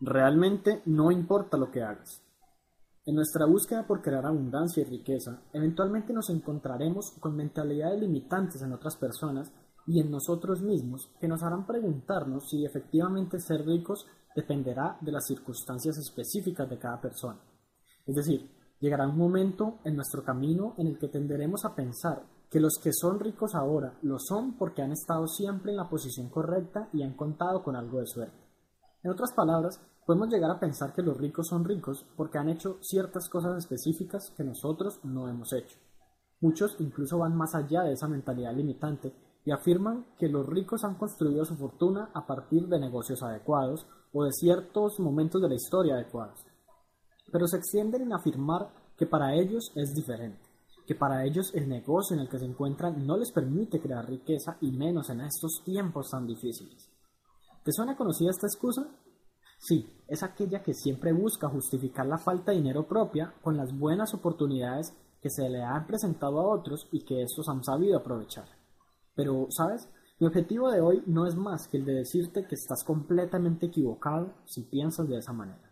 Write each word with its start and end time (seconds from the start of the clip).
Realmente 0.00 0.80
no 0.86 1.10
importa 1.10 1.56
lo 1.56 1.72
que 1.72 1.82
hagas. 1.82 2.22
En 3.04 3.16
nuestra 3.16 3.46
búsqueda 3.46 3.84
por 3.84 4.00
crear 4.00 4.24
abundancia 4.26 4.82
y 4.82 4.84
riqueza, 4.84 5.42
eventualmente 5.52 6.12
nos 6.12 6.30
encontraremos 6.30 7.16
con 7.18 7.34
mentalidades 7.34 8.00
limitantes 8.00 8.62
en 8.62 8.72
otras 8.72 8.96
personas 8.96 9.52
y 9.88 10.00
en 10.00 10.10
nosotros 10.10 10.62
mismos 10.62 11.10
que 11.20 11.26
nos 11.26 11.42
harán 11.42 11.66
preguntarnos 11.66 12.48
si 12.48 12.64
efectivamente 12.64 13.40
ser 13.40 13.66
ricos 13.66 14.06
dependerá 14.36 14.98
de 15.00 15.10
las 15.10 15.26
circunstancias 15.26 15.98
específicas 15.98 16.70
de 16.70 16.78
cada 16.78 17.00
persona. 17.00 17.40
Es 18.06 18.14
decir, 18.14 18.48
llegará 18.78 19.08
un 19.08 19.18
momento 19.18 19.80
en 19.84 19.96
nuestro 19.96 20.22
camino 20.22 20.74
en 20.78 20.86
el 20.86 20.98
que 20.98 21.08
tenderemos 21.08 21.64
a 21.64 21.74
pensar 21.74 22.22
que 22.48 22.60
los 22.60 22.78
que 22.80 22.92
son 22.92 23.18
ricos 23.18 23.56
ahora 23.56 23.98
lo 24.02 24.20
son 24.20 24.56
porque 24.56 24.82
han 24.82 24.92
estado 24.92 25.26
siempre 25.26 25.72
en 25.72 25.76
la 25.76 25.88
posición 25.88 26.28
correcta 26.28 26.88
y 26.92 27.02
han 27.02 27.14
contado 27.14 27.64
con 27.64 27.74
algo 27.74 27.98
de 27.98 28.06
suerte. 28.06 28.47
En 29.08 29.14
otras 29.14 29.32
palabras, 29.32 29.80
podemos 30.04 30.28
llegar 30.28 30.50
a 30.50 30.60
pensar 30.60 30.92
que 30.92 31.00
los 31.00 31.16
ricos 31.16 31.48
son 31.48 31.64
ricos 31.64 32.04
porque 32.14 32.36
han 32.36 32.50
hecho 32.50 32.76
ciertas 32.82 33.30
cosas 33.30 33.56
específicas 33.56 34.34
que 34.36 34.44
nosotros 34.44 35.00
no 35.02 35.30
hemos 35.30 35.50
hecho. 35.54 35.78
Muchos 36.42 36.76
incluso 36.78 37.16
van 37.16 37.34
más 37.34 37.54
allá 37.54 37.84
de 37.84 37.94
esa 37.94 38.06
mentalidad 38.06 38.54
limitante 38.54 39.14
y 39.46 39.50
afirman 39.50 40.04
que 40.18 40.28
los 40.28 40.44
ricos 40.44 40.84
han 40.84 40.96
construido 40.96 41.46
su 41.46 41.56
fortuna 41.56 42.10
a 42.12 42.26
partir 42.26 42.68
de 42.68 42.78
negocios 42.78 43.22
adecuados 43.22 43.86
o 44.12 44.24
de 44.24 44.32
ciertos 44.32 45.00
momentos 45.00 45.40
de 45.40 45.48
la 45.48 45.54
historia 45.54 45.94
adecuados. 45.94 46.44
Pero 47.32 47.46
se 47.46 47.56
extienden 47.56 48.02
en 48.02 48.12
afirmar 48.12 48.68
que 48.94 49.06
para 49.06 49.34
ellos 49.34 49.72
es 49.74 49.94
diferente, 49.94 50.44
que 50.86 50.94
para 50.94 51.24
ellos 51.24 51.50
el 51.54 51.66
negocio 51.66 52.14
en 52.14 52.20
el 52.20 52.28
que 52.28 52.38
se 52.38 52.44
encuentran 52.44 53.06
no 53.06 53.16
les 53.16 53.32
permite 53.32 53.80
crear 53.80 54.06
riqueza 54.06 54.58
y 54.60 54.70
menos 54.70 55.08
en 55.08 55.22
estos 55.22 55.62
tiempos 55.64 56.10
tan 56.10 56.26
difíciles. 56.26 56.97
¿Te 57.68 57.72
suena 57.72 57.98
conocida 57.98 58.30
esta 58.30 58.46
excusa? 58.46 58.88
Sí, 59.58 59.86
es 60.08 60.22
aquella 60.22 60.62
que 60.62 60.72
siempre 60.72 61.12
busca 61.12 61.50
justificar 61.50 62.06
la 62.06 62.16
falta 62.16 62.50
de 62.50 62.56
dinero 62.56 62.88
propia 62.88 63.34
con 63.42 63.58
las 63.58 63.78
buenas 63.78 64.14
oportunidades 64.14 64.94
que 65.20 65.28
se 65.28 65.50
le 65.50 65.62
han 65.62 65.86
presentado 65.86 66.40
a 66.40 66.48
otros 66.48 66.88
y 66.92 67.04
que 67.04 67.20
estos 67.20 67.46
han 67.50 67.62
sabido 67.62 67.98
aprovechar. 67.98 68.46
Pero, 69.14 69.48
¿sabes? 69.50 69.86
Mi 70.18 70.26
objetivo 70.26 70.70
de 70.70 70.80
hoy 70.80 71.02
no 71.04 71.26
es 71.26 71.36
más 71.36 71.68
que 71.68 71.76
el 71.76 71.84
de 71.84 71.92
decirte 71.92 72.46
que 72.46 72.54
estás 72.54 72.82
completamente 72.86 73.66
equivocado 73.66 74.32
si 74.46 74.62
piensas 74.62 75.06
de 75.06 75.18
esa 75.18 75.34
manera. 75.34 75.70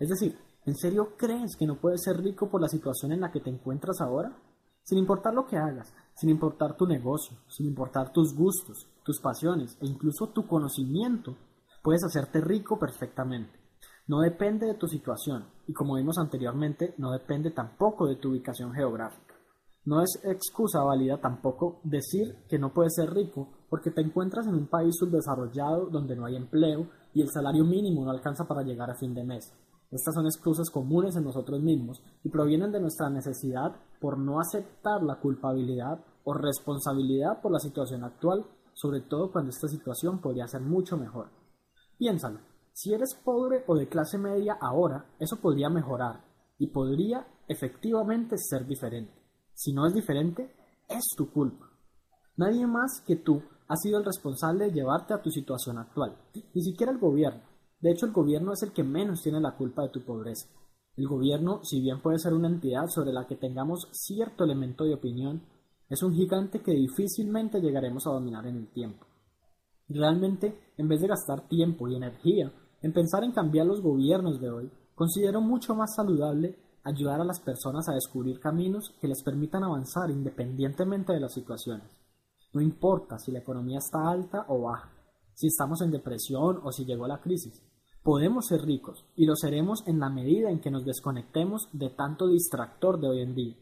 Es 0.00 0.08
decir, 0.08 0.36
¿en 0.64 0.74
serio 0.74 1.14
crees 1.16 1.54
que 1.56 1.68
no 1.68 1.80
puedes 1.80 2.02
ser 2.02 2.20
rico 2.20 2.50
por 2.50 2.60
la 2.60 2.66
situación 2.66 3.12
en 3.12 3.20
la 3.20 3.30
que 3.30 3.38
te 3.38 3.50
encuentras 3.50 4.00
ahora? 4.00 4.36
Sin 4.82 4.98
importar 4.98 5.32
lo 5.32 5.46
que 5.46 5.56
hagas, 5.56 5.94
sin 6.16 6.30
importar 6.30 6.76
tu 6.76 6.86
negocio, 6.86 7.36
sin 7.48 7.66
importar 7.66 8.12
tus 8.12 8.34
gustos, 8.34 8.88
tus 9.04 9.20
pasiones 9.20 9.76
e 9.80 9.86
incluso 9.86 10.28
tu 10.28 10.46
conocimiento, 10.46 11.36
puedes 11.86 12.02
hacerte 12.02 12.40
rico 12.40 12.80
perfectamente. 12.80 13.60
No 14.08 14.18
depende 14.18 14.66
de 14.66 14.74
tu 14.74 14.88
situación 14.88 15.44
y 15.68 15.72
como 15.72 15.94
vimos 15.94 16.18
anteriormente, 16.18 16.96
no 16.98 17.12
depende 17.12 17.52
tampoco 17.52 18.08
de 18.08 18.16
tu 18.16 18.30
ubicación 18.30 18.72
geográfica. 18.72 19.36
No 19.84 20.02
es 20.02 20.18
excusa 20.24 20.82
válida 20.82 21.20
tampoco 21.20 21.78
decir 21.84 22.38
que 22.48 22.58
no 22.58 22.72
puedes 22.74 22.96
ser 22.96 23.14
rico 23.14 23.50
porque 23.70 23.92
te 23.92 24.00
encuentras 24.00 24.48
en 24.48 24.56
un 24.56 24.66
país 24.66 24.96
subdesarrollado 24.98 25.86
donde 25.86 26.16
no 26.16 26.26
hay 26.26 26.34
empleo 26.34 26.88
y 27.14 27.22
el 27.22 27.30
salario 27.30 27.64
mínimo 27.64 28.04
no 28.04 28.10
alcanza 28.10 28.48
para 28.48 28.64
llegar 28.64 28.90
a 28.90 28.96
fin 28.96 29.14
de 29.14 29.22
mes. 29.22 29.52
Estas 29.92 30.12
son 30.12 30.26
excusas 30.26 30.70
comunes 30.70 31.14
en 31.14 31.22
nosotros 31.22 31.62
mismos 31.62 32.02
y 32.24 32.30
provienen 32.30 32.72
de 32.72 32.80
nuestra 32.80 33.08
necesidad 33.10 33.76
por 34.00 34.18
no 34.18 34.40
aceptar 34.40 35.04
la 35.04 35.20
culpabilidad 35.20 36.04
o 36.24 36.34
responsabilidad 36.34 37.40
por 37.40 37.52
la 37.52 37.60
situación 37.60 38.02
actual, 38.02 38.44
sobre 38.74 39.02
todo 39.02 39.30
cuando 39.30 39.50
esta 39.50 39.68
situación 39.68 40.20
podría 40.20 40.48
ser 40.48 40.62
mucho 40.62 40.96
mejor. 40.96 41.45
Piénsalo, 41.98 42.40
si 42.72 42.92
eres 42.92 43.14
pobre 43.14 43.64
o 43.66 43.74
de 43.74 43.88
clase 43.88 44.18
media 44.18 44.58
ahora, 44.60 45.06
eso 45.18 45.40
podría 45.40 45.70
mejorar 45.70 46.24
y 46.58 46.66
podría 46.66 47.26
efectivamente 47.48 48.36
ser 48.36 48.66
diferente. 48.66 49.12
Si 49.54 49.72
no 49.72 49.86
es 49.86 49.94
diferente, 49.94 50.54
es 50.88 51.04
tu 51.16 51.30
culpa. 51.30 51.70
Nadie 52.36 52.66
más 52.66 53.02
que 53.06 53.16
tú 53.16 53.42
ha 53.68 53.76
sido 53.76 53.98
el 53.98 54.04
responsable 54.04 54.66
de 54.66 54.72
llevarte 54.72 55.14
a 55.14 55.22
tu 55.22 55.30
situación 55.30 55.78
actual, 55.78 56.18
ni 56.54 56.62
siquiera 56.62 56.92
el 56.92 56.98
gobierno. 56.98 57.42
De 57.80 57.90
hecho, 57.90 58.04
el 58.04 58.12
gobierno 58.12 58.52
es 58.52 58.62
el 58.62 58.72
que 58.72 58.84
menos 58.84 59.22
tiene 59.22 59.40
la 59.40 59.56
culpa 59.56 59.82
de 59.82 59.88
tu 59.88 60.04
pobreza. 60.04 60.48
El 60.96 61.08
gobierno, 61.08 61.60
si 61.62 61.80
bien 61.80 62.02
puede 62.02 62.18
ser 62.18 62.34
una 62.34 62.48
entidad 62.48 62.88
sobre 62.88 63.12
la 63.12 63.26
que 63.26 63.36
tengamos 63.36 63.88
cierto 63.92 64.44
elemento 64.44 64.84
de 64.84 64.94
opinión, 64.94 65.42
es 65.88 66.02
un 66.02 66.14
gigante 66.14 66.60
que 66.60 66.72
difícilmente 66.72 67.60
llegaremos 67.60 68.06
a 68.06 68.10
dominar 68.10 68.46
en 68.46 68.56
el 68.56 68.68
tiempo. 68.68 69.05
Realmente, 69.88 70.72
en 70.76 70.88
vez 70.88 71.00
de 71.00 71.08
gastar 71.08 71.48
tiempo 71.48 71.88
y 71.88 71.94
energía 71.94 72.52
en 72.82 72.92
pensar 72.92 73.24
en 73.24 73.32
cambiar 73.32 73.66
los 73.66 73.80
gobiernos 73.80 74.40
de 74.40 74.50
hoy, 74.50 74.70
considero 74.94 75.40
mucho 75.40 75.74
más 75.74 75.94
saludable 75.94 76.58
ayudar 76.82 77.20
a 77.20 77.24
las 77.24 77.40
personas 77.40 77.88
a 77.88 77.94
descubrir 77.94 78.38
caminos 78.38 78.94
que 79.00 79.08
les 79.08 79.22
permitan 79.22 79.64
avanzar 79.64 80.10
independientemente 80.10 81.12
de 81.12 81.20
las 81.20 81.34
situaciones. 81.34 81.90
No 82.52 82.60
importa 82.60 83.18
si 83.18 83.32
la 83.32 83.40
economía 83.40 83.78
está 83.78 84.08
alta 84.08 84.46
o 84.48 84.62
baja, 84.62 84.92
si 85.34 85.48
estamos 85.48 85.82
en 85.82 85.90
depresión 85.90 86.60
o 86.62 86.72
si 86.72 86.84
llegó 86.84 87.06
la 87.06 87.20
crisis. 87.20 87.62
Podemos 88.02 88.46
ser 88.46 88.62
ricos 88.62 89.04
y 89.16 89.26
lo 89.26 89.34
seremos 89.34 89.82
en 89.86 89.98
la 89.98 90.08
medida 90.08 90.50
en 90.50 90.60
que 90.60 90.70
nos 90.70 90.84
desconectemos 90.84 91.68
de 91.72 91.90
tanto 91.90 92.28
distractor 92.28 93.00
de 93.00 93.08
hoy 93.08 93.20
en 93.20 93.34
día. 93.34 93.56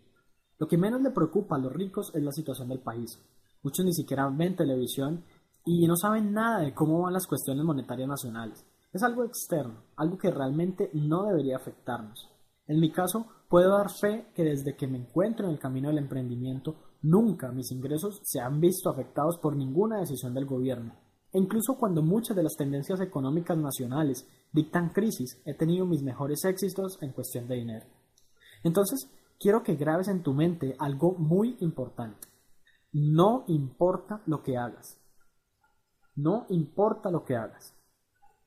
Lo 0.58 0.68
que 0.68 0.76
menos 0.76 1.00
le 1.00 1.10
preocupa 1.10 1.56
a 1.56 1.58
los 1.58 1.72
ricos 1.72 2.12
es 2.14 2.22
la 2.22 2.30
situación 2.30 2.68
del 2.68 2.80
país. 2.80 3.18
Muchos 3.62 3.86
ni 3.86 3.94
siquiera 3.94 4.28
ven 4.28 4.54
televisión 4.54 5.24
y 5.64 5.86
no 5.86 5.96
saben 5.96 6.32
nada 6.32 6.60
de 6.60 6.74
cómo 6.74 7.02
van 7.02 7.14
las 7.14 7.26
cuestiones 7.26 7.64
monetarias 7.64 8.08
nacionales. 8.08 8.66
Es 8.92 9.02
algo 9.02 9.24
externo, 9.24 9.82
algo 9.96 10.18
que 10.18 10.30
realmente 10.30 10.90
no 10.92 11.24
debería 11.24 11.56
afectarnos. 11.56 12.30
En 12.66 12.80
mi 12.80 12.92
caso, 12.92 13.26
puedo 13.48 13.76
dar 13.76 13.90
fe 13.90 14.30
que 14.34 14.44
desde 14.44 14.76
que 14.76 14.86
me 14.86 14.98
encuentro 14.98 15.46
en 15.46 15.52
el 15.52 15.58
camino 15.58 15.88
del 15.88 15.98
emprendimiento, 15.98 16.76
nunca 17.02 17.50
mis 17.50 17.72
ingresos 17.72 18.20
se 18.22 18.40
han 18.40 18.60
visto 18.60 18.90
afectados 18.90 19.38
por 19.38 19.56
ninguna 19.56 19.98
decisión 19.98 20.34
del 20.34 20.46
gobierno. 20.46 20.94
E 21.32 21.38
incluso 21.38 21.76
cuando 21.78 22.02
muchas 22.02 22.36
de 22.36 22.42
las 22.42 22.56
tendencias 22.56 23.00
económicas 23.00 23.58
nacionales 23.58 24.28
dictan 24.52 24.90
crisis, 24.90 25.42
he 25.44 25.54
tenido 25.54 25.86
mis 25.86 26.02
mejores 26.02 26.44
éxitos 26.44 26.98
en 27.02 27.12
cuestión 27.12 27.48
de 27.48 27.56
dinero. 27.56 27.86
Entonces, 28.62 29.10
quiero 29.40 29.62
que 29.62 29.74
grabes 29.74 30.08
en 30.08 30.22
tu 30.22 30.32
mente 30.32 30.76
algo 30.78 31.16
muy 31.18 31.56
importante. 31.60 32.28
No 32.92 33.44
importa 33.48 34.22
lo 34.26 34.42
que 34.42 34.56
hagas, 34.56 35.03
no 36.16 36.46
importa 36.48 37.10
lo 37.10 37.24
que 37.24 37.36
hagas. 37.36 37.74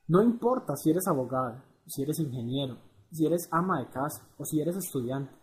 No 0.07 0.23
importa 0.23 0.75
si 0.77 0.89
eres 0.89 1.07
abogado, 1.07 1.61
si 1.85 2.01
eres 2.01 2.19
ingeniero, 2.19 2.77
si 3.11 3.25
eres 3.25 3.49
ama 3.51 3.79
de 3.79 3.89
casa 3.89 4.25
o 4.37 4.45
si 4.45 4.61
eres 4.61 4.77
estudiante. 4.77 5.33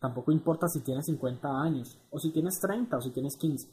Tampoco 0.00 0.32
importa 0.32 0.66
si 0.66 0.82
tienes 0.82 1.06
50 1.06 1.48
años 1.48 2.00
o 2.10 2.18
si 2.18 2.32
tienes 2.32 2.58
30 2.58 2.96
o 2.96 3.00
si 3.00 3.10
tienes 3.10 3.36
15. 3.36 3.70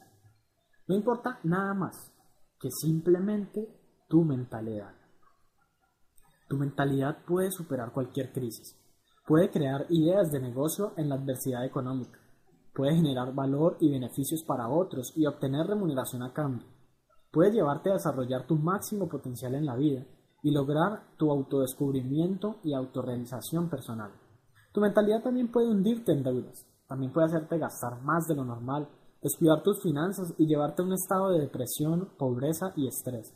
No 0.87 0.95
importa 0.95 1.39
nada 1.43 1.73
más 1.73 2.13
que 2.59 2.69
simplemente 2.69 3.67
tu 4.07 4.23
mentalidad. 4.23 4.93
Tu 6.47 6.57
mentalidad 6.57 7.25
puede 7.25 7.49
superar 7.51 7.91
cualquier 7.91 8.31
crisis. 8.31 8.75
Puede 9.25 9.49
crear 9.49 9.87
ideas 9.89 10.31
de 10.31 10.39
negocio 10.39 10.93
en 10.97 11.09
la 11.09 11.15
adversidad 11.15 11.65
económica. 11.65 12.19
Puede 12.73 12.95
generar 12.95 13.33
valor 13.33 13.77
y 13.79 13.89
beneficios 13.89 14.43
para 14.43 14.69
otros 14.69 15.13
y 15.15 15.25
obtener 15.25 15.65
remuneración 15.65 16.21
a 16.23 16.33
cambio 16.33 16.67
puede 17.31 17.51
llevarte 17.51 17.89
a 17.89 17.93
desarrollar 17.93 18.47
tu 18.47 18.55
máximo 18.55 19.07
potencial 19.07 19.55
en 19.55 19.65
la 19.65 19.75
vida 19.75 20.05
y 20.41 20.51
lograr 20.51 21.15
tu 21.17 21.31
autodescubrimiento 21.31 22.57
y 22.63 22.73
autorrealización 22.73 23.69
personal. 23.69 24.11
Tu 24.71 24.81
mentalidad 24.81 25.21
también 25.21 25.51
puede 25.51 25.69
hundirte 25.69 26.11
en 26.11 26.23
deudas, 26.23 26.65
también 26.87 27.11
puede 27.11 27.27
hacerte 27.27 27.57
gastar 27.57 28.01
más 28.01 28.27
de 28.27 28.35
lo 28.35 28.45
normal, 28.45 28.87
descuidar 29.21 29.61
tus 29.63 29.81
finanzas 29.81 30.33
y 30.37 30.47
llevarte 30.47 30.81
a 30.81 30.85
un 30.85 30.93
estado 30.93 31.31
de 31.31 31.41
depresión, 31.41 32.09
pobreza 32.17 32.71
y 32.75 32.87
estrés. 32.87 33.33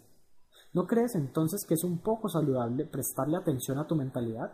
¿No 0.74 0.88
crees 0.88 1.16
entonces 1.16 1.66
que 1.68 1.76
es 1.76 1.84
un 1.84 2.00
poco 2.00 2.30
saludable 2.30 2.86
prestarle 2.86 3.38
atención 3.38 3.78
a 3.78 3.86
tu 3.86 3.96
mentalidad? 3.96 4.54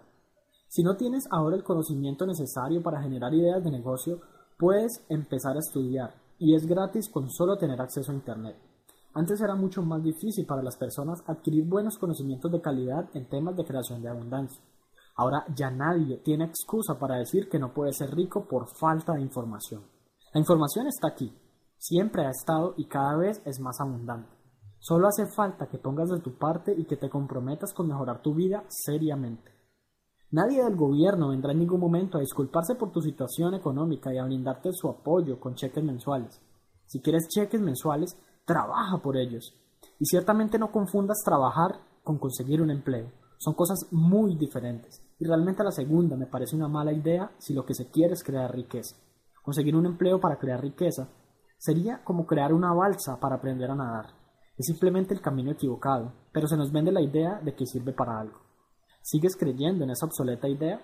Si 0.67 0.83
no 0.83 0.97
tienes 0.97 1.25
ahora 1.31 1.55
el 1.55 1.63
conocimiento 1.63 2.25
necesario 2.25 2.83
para 2.83 3.01
generar 3.01 3.33
ideas 3.33 3.63
de 3.63 3.71
negocio, 3.71 4.19
puedes 4.57 5.05
empezar 5.09 5.55
a 5.55 5.59
estudiar 5.59 6.13
y 6.37 6.55
es 6.55 6.65
gratis 6.65 7.09
con 7.09 7.29
solo 7.29 7.57
tener 7.57 7.79
acceso 7.81 8.11
a 8.11 8.15
Internet. 8.15 8.68
Antes 9.19 9.41
era 9.41 9.53
mucho 9.53 9.81
más 9.81 10.01
difícil 10.01 10.45
para 10.45 10.63
las 10.63 10.77
personas 10.77 11.21
adquirir 11.27 11.65
buenos 11.65 11.97
conocimientos 11.97 12.49
de 12.53 12.61
calidad 12.61 13.09
en 13.13 13.27
temas 13.27 13.53
de 13.57 13.65
creación 13.65 14.01
de 14.01 14.07
abundancia. 14.07 14.63
Ahora 15.17 15.43
ya 15.53 15.69
nadie 15.69 16.19
tiene 16.23 16.45
excusa 16.45 16.97
para 16.97 17.17
decir 17.17 17.49
que 17.49 17.59
no 17.59 17.73
puede 17.73 17.91
ser 17.91 18.15
rico 18.15 18.47
por 18.47 18.69
falta 18.77 19.11
de 19.15 19.21
información. 19.21 19.83
La 20.33 20.39
información 20.39 20.87
está 20.87 21.09
aquí, 21.09 21.37
siempre 21.77 22.25
ha 22.25 22.29
estado 22.29 22.75
y 22.77 22.85
cada 22.85 23.17
vez 23.17 23.41
es 23.43 23.59
más 23.59 23.81
abundante. 23.81 24.33
Solo 24.79 25.09
hace 25.09 25.25
falta 25.25 25.67
que 25.67 25.79
pongas 25.79 26.07
de 26.11 26.21
tu 26.21 26.37
parte 26.37 26.73
y 26.77 26.85
que 26.85 26.95
te 26.95 27.09
comprometas 27.09 27.73
con 27.73 27.89
mejorar 27.89 28.21
tu 28.21 28.33
vida 28.33 28.63
seriamente. 28.69 29.51
Nadie 30.31 30.63
del 30.63 30.77
gobierno 30.77 31.31
vendrá 31.31 31.51
en 31.51 31.59
ningún 31.59 31.81
momento 31.81 32.17
a 32.17 32.21
disculparse 32.21 32.75
por 32.75 32.93
tu 32.93 33.01
situación 33.01 33.53
económica 33.53 34.13
y 34.13 34.17
a 34.17 34.23
brindarte 34.23 34.71
su 34.71 34.87
apoyo 34.87 35.41
con 35.41 35.55
cheques 35.55 35.83
mensuales. 35.83 36.41
Si 36.85 37.01
quieres 37.01 37.27
cheques 37.27 37.59
mensuales, 37.59 38.17
trabaja 38.49 38.97
por 38.97 39.15
ellos. 39.15 39.53
Y 39.99 40.05
ciertamente 40.05 40.57
no 40.57 40.71
confundas 40.71 41.21
trabajar 41.23 41.81
con 42.03 42.17
conseguir 42.17 42.63
un 42.63 42.71
empleo. 42.71 43.11
Son 43.37 43.53
cosas 43.53 43.85
muy 43.91 44.35
diferentes. 44.35 45.03
Y 45.19 45.25
realmente 45.25 45.63
la 45.63 45.71
segunda 45.71 46.17
me 46.17 46.25
parece 46.25 46.55
una 46.55 46.67
mala 46.67 46.91
idea 46.91 47.29
si 47.37 47.53
lo 47.53 47.63
que 47.63 47.75
se 47.75 47.91
quiere 47.91 48.13
es 48.13 48.23
crear 48.23 48.51
riqueza. 48.51 48.95
Conseguir 49.43 49.75
un 49.75 49.85
empleo 49.85 50.19
para 50.19 50.39
crear 50.39 50.61
riqueza 50.61 51.07
sería 51.59 52.03
como 52.03 52.25
crear 52.25 52.51
una 52.51 52.73
balsa 52.73 53.19
para 53.19 53.35
aprender 53.35 53.69
a 53.69 53.75
nadar. 53.75 54.07
Es 54.57 54.65
simplemente 54.65 55.13
el 55.13 55.21
camino 55.21 55.51
equivocado, 55.51 56.11
pero 56.33 56.47
se 56.47 56.57
nos 56.57 56.71
vende 56.71 56.91
la 56.91 57.01
idea 57.01 57.39
de 57.43 57.53
que 57.53 57.67
sirve 57.67 57.93
para 57.93 58.19
algo. 58.19 58.39
¿Sigues 59.03 59.35
creyendo 59.37 59.83
en 59.83 59.91
esa 59.91 60.07
obsoleta 60.07 60.49
idea? 60.49 60.81